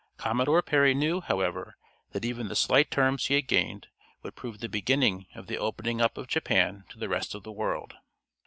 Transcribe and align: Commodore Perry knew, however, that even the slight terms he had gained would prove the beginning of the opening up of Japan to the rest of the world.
Commodore 0.17 0.63
Perry 0.63 0.95
knew, 0.95 1.21
however, 1.21 1.77
that 2.11 2.25
even 2.25 2.47
the 2.47 2.55
slight 2.55 2.89
terms 2.89 3.27
he 3.27 3.35
had 3.35 3.45
gained 3.47 3.89
would 4.23 4.35
prove 4.35 4.59
the 4.59 4.67
beginning 4.67 5.27
of 5.35 5.45
the 5.45 5.59
opening 5.59 6.01
up 6.01 6.17
of 6.17 6.25
Japan 6.27 6.85
to 6.89 6.97
the 6.97 7.07
rest 7.07 7.35
of 7.35 7.43
the 7.43 7.51
world. 7.51 7.93